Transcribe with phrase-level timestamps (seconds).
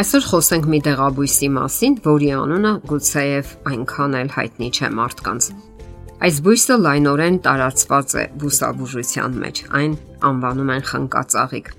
[0.00, 5.48] Այսօր խոսենք մի դեղաբույսի մասին, որի անունը գուցեև այնքան էլ հայտնի չէ մարդկանց։
[6.24, 9.98] Այս բույսը լայնորեն տարածված է բուսաբուժության մեջ։ Այն
[10.30, 11.70] անվանում են խնկածաղիկ։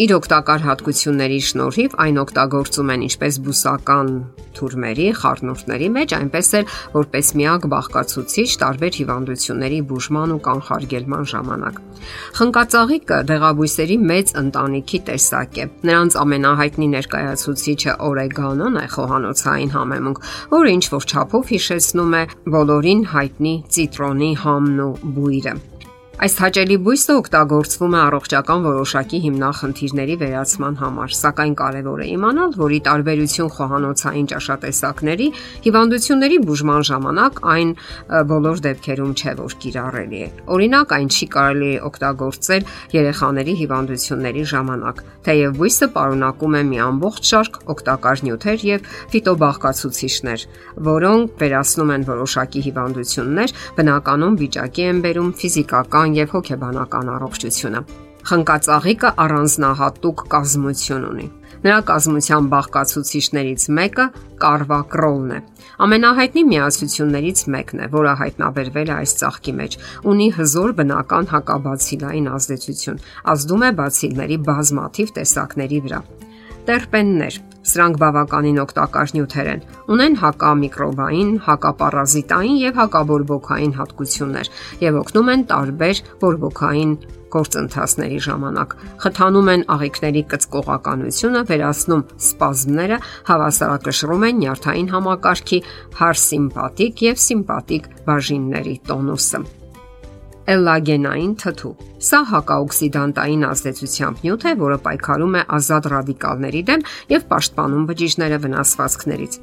[0.00, 4.12] Իր օգտակար հատկությունների շնորհիվ այն օգտագործում են ինչպես բուսական
[4.56, 11.82] թուրմերի, խառնուրդների մեջ, այնպես էլ որպես միակ բաղկացուցիչ տարբեր հիվանդությունների բուժման ու կանխարգելման ժամանակ։
[12.40, 20.22] Խնկածաղիկը դեղաբույսերի մեծ ընտանիքի տեսակ է։ Նրանց ամենահայտնի ներկայացուցիչը օրեգանոն է խոհանոցային համեմունք,
[20.56, 22.24] որը ինչ որ չափով հիշեցնում է
[22.56, 25.54] բոլորին հայտնի ցիտրոնի համն ու բույրը։
[26.18, 32.74] Այս հաճելի բույսը օգտագործվում է առողջական որոշակի հիմնախնդիրների վերացման համար, սակայն կարևոր է իմանալ, որ
[32.76, 35.28] ի տարբերություն խոհանոցային ճաշատեսակների,
[35.64, 37.70] հիվանդությունների բուժման ժամանակ այն
[38.32, 42.68] բոլոր դեպքերում չէ որ կիրառելի է։ Օրինակ, այն չի կարելի օգտագործել
[43.00, 50.46] երեխաների հիվանդությունների ժամանակ, թեև բույսը պարունակում է մի ամբողջ շարք օգտակար նյութեր եւ ֆիտոբաղկացուցիչներ,
[50.90, 57.80] որոնք վերացնում են որոշակի հիվանդություններ, բնականon վիճակի են բերում ֆիզիկական ֆիզիկական եւ հոգեբանական առողջությունը։
[58.30, 61.26] Խնկածաղիկը առանձնահատուկ կազմություն ունի։
[61.60, 64.06] Նրա կազմության բաղկացուցիչներից մեկը
[64.40, 65.40] կարվակրոլն է։
[65.86, 69.76] Ամենահայտնի միացություններից մեկն է, որը հայտնաբերվել է այս ծաղկի մեջ։
[70.10, 73.02] Ունի հզոր բնական հակաբացիլային ազդեցություն,
[73.34, 76.00] ազդում է բացիլների բազմաթիվ տեսակների վրա
[76.68, 77.38] տերպեններ։
[77.70, 86.02] Սրանք բավականին օգտակար նյութեր են։ Ունեն հակամիկրոբային, հակապարազիտային եւ հակաբորբոքային հատկություններ եւ օգնում են տարբեր
[86.24, 86.94] բորբոքային
[87.30, 92.98] գործընթացների ժամանակ։ Խթանում են աղիքների կծկողականությունը, վերացնում սպազմները,
[93.30, 95.62] հավասարակշռում են նյարդային համակարգի
[96.00, 99.44] հարսիմպաթիկ եւ սիմպաթիկ բաժինների տոնուսը
[100.50, 101.72] էլլագենային թթու։
[102.10, 106.84] Սա հակաօքսիդանտային ազդեցությամբ նյութ է, որը պայքարում է ազատ ռադիկալների դեմ
[107.14, 109.40] եւ պաշտպանում բջիջները վնասվածքներից։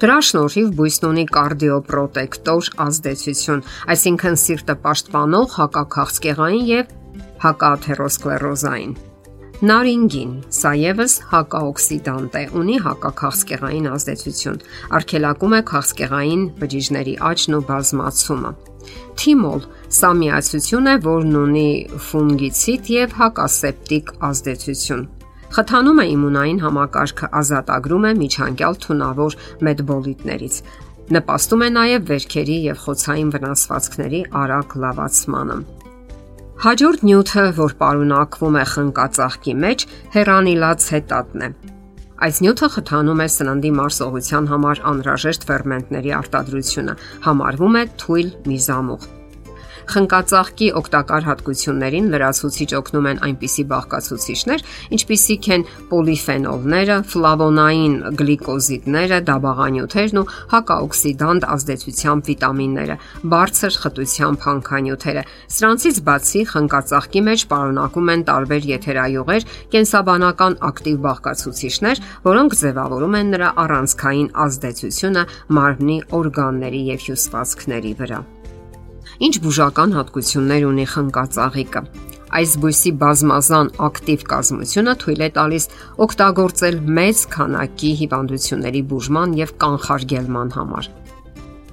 [0.00, 6.96] Դրա շնորհիվ բույսն ունի կարդիոպրոտեկտոր ազդեցություն, այսինքն սիրտը պաշտպանող հակաքաղցկեղային եւ
[7.44, 8.98] հակաթերոսկլերոզային
[9.60, 14.54] Նարինգին, սա եւս հակաօքսիդանտ է, ունի հակաքաղցկեղային ազդեցություն,
[14.96, 18.52] արգելակում է քաղցկեղային բջիջների աճն ու բազմացումը։
[19.20, 19.66] Թիմոլ
[19.98, 21.66] սա միացություն է, որն ունի
[22.06, 25.04] ֆունգիցիդ եւ հակասեպտիկ ազդեցություն։
[25.60, 29.38] Խթանում է իմունային համակարգը, ազատագրում է միջանկյալ թունավոր
[29.68, 30.56] մետաբոլիտներից։
[31.20, 35.60] Նպաստում է նաև վերքերի եւ խոցային վնասվածքների արագ լավացմանը։
[36.60, 41.48] Հաջորդ նյութը, որ պարունակվում է խնկածաղկի մեջ, հերանիլաց հետատն է։
[42.26, 46.96] Այս նյութը խթանում է սննդի մարսողության համար անհրաժեշտ ферментների արտադրությունը,
[47.30, 49.08] համարվում է թույլ միզամուղ։
[49.90, 54.64] Խնկածաղկի օգտակար հատկություններին լրացուցիչ օգնում են այնպիսի բաղկացուցիչներ,
[54.96, 62.96] ինչպիսիք են պոլիֆենոլները, ֆլավոնային գլիկոզիդները, դաբաղանյութերն ու հակաօքսիդանտ ազդեցությամբ վիտամինները,
[63.34, 65.24] բարձր խտությամբ հանքանյութերը։
[65.60, 73.54] Սրանցից բացի խնկածաղկի մեջ պարունակում են տարբեր եթերայուղեր, կենսաբանական ակտիվ բաղկացուցիչներ, որոնք ձևավորում են նրա
[73.64, 75.24] առանցքային ազդեցությունը
[75.60, 78.20] մարմնի օրգանների եւ հյուսվածքների վրա։
[79.20, 81.80] Ինչ բուժական հատկություններ ունի խնկածաղիկը։
[82.38, 85.66] Այս բույսի բազմազան ակտիվ կազմությունը թույլ է տալիս
[86.06, 90.88] օգտագործել մեծ քանակի հիվանդությունների բուժման եւ կանխարգելման համար։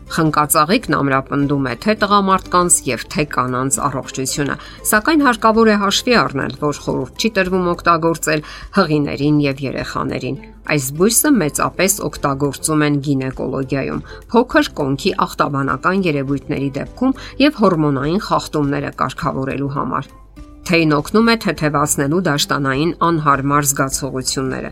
[0.07, 4.56] Խնկածաղիկն ամրապնդում է թե տղամարդկանց եւ թե կանանց առողջությունը,
[4.88, 8.45] սակայն հարկավոր է հաշվի առնել, որ խորհուրդ չի տրվում օգտագործել
[8.78, 10.38] հղիներին եւ երեխաներին։
[10.68, 14.01] Այս բույսը մեծապես օգտագործում են գինեկոլոգիայում,
[14.31, 20.12] փոքր կոնքի ախտաբանական երևույթների դեպքում եւ հորմոնային խախտումները կարգավորելու համար։
[20.68, 24.72] Թեյն օգնում է թեթևացնելու դաշտանային անհարմար զգացողությունները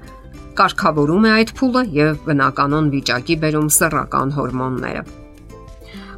[0.56, 5.25] կարգավորում է այդ փուլը եւ բնականon վիճակի բերում սեռական հորմոնները։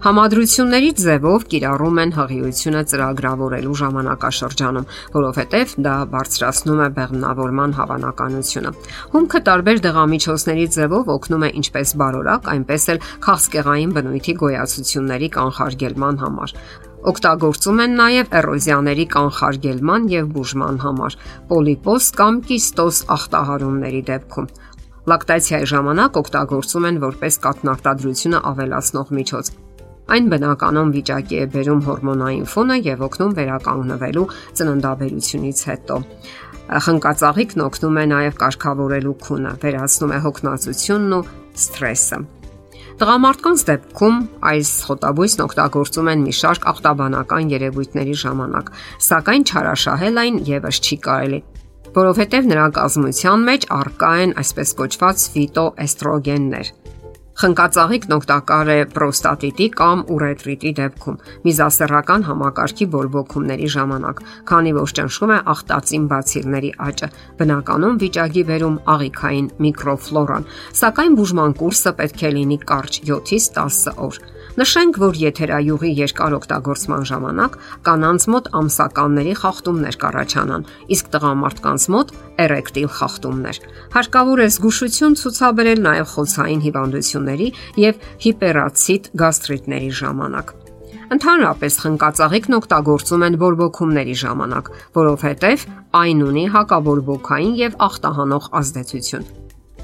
[0.07, 8.71] Համադրությունների ձևով կիրառում են հղիությունը ծրագրավորելու ժամանակաշրջանում, որովհետև դա բարձրացնում է բեղմնավորման հավանականությունը։
[9.18, 16.56] Հումքը տարբեր դեղամիջոցների ձևով օգնում է ինչպես բարորակ, այնպես էլ քաղցկեղային բնույթի գոյացությունների կանխարգելման համար։
[17.12, 21.21] Օգտագործում են նաև էրոզիաների կանխարգելման եւ բուժման համար,
[21.51, 24.51] պոլիպոս կամ կիստոզ ախտահարումների դեպքում։
[25.07, 29.56] Լակտացիայի ժամանակ օգտագործում են որպես կաթնարտադրությունը ավելացնող միջոց։
[30.07, 34.27] Այն բնականon վիճակի է բերում հորմոնային ֆոնը եւ օգնում վերականգնվելու
[34.59, 35.98] ծննդաբերությունից հետո։
[36.88, 41.21] Խնկածաղիկն օգնում է նաև կարգավորելու քունը, վերացնում է հոգնածությունն ու
[41.63, 42.19] սթրեսը։
[42.98, 44.15] Տղամարդկանց դեպքում
[44.51, 48.71] այս խոտաբույսն օգտագործում են մի շարք ախտաբանական երևույթների ժամանակ,
[49.07, 51.42] սակայն չարաշահել այն եւս չի կարելի։
[51.98, 56.68] որովհետև նրա կազմության մեջ առկա են այսպես կոչված ֆիտոէստրոգեններ,
[57.38, 65.38] Խնկածաղիկն օգտակար է պրոստատիտի կամ ուրետրիտի դեպքում, միզասեռական համակարգի բորբոքումների ժամանակ, քանի որ ճնշում է
[65.54, 67.12] ախտածին բացիլների աճը,
[67.42, 70.50] բնականում վիճակի վերում աղիքային միկրոֆլորան,
[70.81, 74.19] սակայն բուժման կուրսը պետք է լինի կարճ 7-ից 10 օր։
[74.57, 80.65] Նշենք, որ եթերայուղի երկար օգտագործման ժամանակ կանանց մոտ ամսականների խախտումներ կառաջանան,
[80.98, 83.59] իսկ տղամարդկանց մոտ էրեկտիլ խախտումներ։
[83.94, 87.50] Հարկավոր է զգուշություն ցուցաբերել նաև խոցային հիվանդությունների
[87.86, 90.54] եւ հիպերացիտ գաստրիտների ժամանակ։
[91.07, 95.68] Ընդհանրապես խնկածաղիկն օգտագործում են բորբոքումների ժամանակ, որովհետև
[96.01, 99.30] այն ունի հակաբորբոքային եւ ախտահանող ազդեցություն։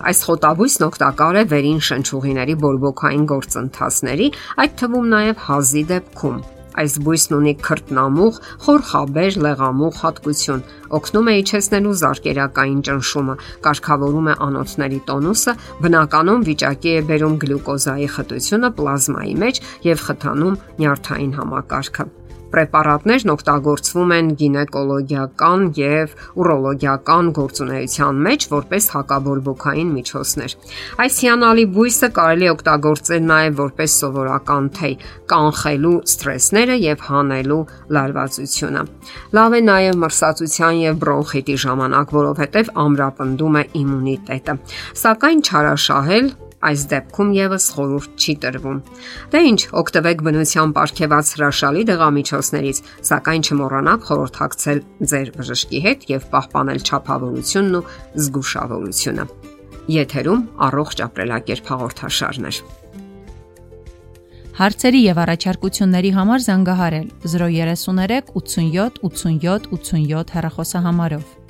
[0.01, 4.27] Այս խոտաբույսն օգտակար է վերին շնչուղիների բորբոքային գործընթացների,
[4.63, 6.41] այդ թվում նաև հազի դեպքում։
[6.73, 10.63] Այս բույսն ունի քրտնամուղ, խորխաբեր, լեղամուղ հատկություն,
[10.97, 13.35] օգնում է իջեցնելու զարկերակային ճնշումը,
[13.67, 15.55] կարգավորում է անոթների տոնուսը,
[15.85, 19.61] բնականում վիճակի է բերում գլյուկոզայի խտությունը պլազմայի մեջ
[19.93, 22.09] եւ խթանում նյարդային համակարգը
[22.53, 26.13] պրեպարատներն օգտագործվում են գինեկոլոգիական եւ
[26.43, 30.55] ուրոլոգիական գործունեության մեջ որպես հակաբորբոքային միջոցներ։
[31.03, 34.95] Այս հիանալի բույսը կարելի օգտագործել նաեւ որպես սովորական թեյ,
[35.33, 37.59] կանխելու ստրեսները եւ հանելու
[37.97, 38.85] լարվածությունը։
[39.33, 44.57] Լավ է նաեւ մրսածության եւ բրոնխիտի ժամանակ, որովհետեւ ամրապնդում է իմունիտետը։
[45.03, 46.31] Սակայն չարաշահել
[46.69, 48.77] այս դեպքում եւս խորուրդ չի տրվում։
[49.33, 54.79] Դե ինչ, օգտվեք բնության ապարքեված հրաշալի դեղամիջոցներից, սակայն չմոռանաք խորհրդակցել
[55.13, 57.87] ձեր բժշկի հետ եւ պահպանել ճափավորությունն ու
[58.23, 59.27] զգուշավորությունը։
[59.93, 62.63] Եթերում առողջ ապրելակերպ հաղորդաշարներ։
[64.53, 71.42] Հարցերի եւ առաջարկությունների համար զանգահարել 033 87 87 87 հեռախոսահամարով։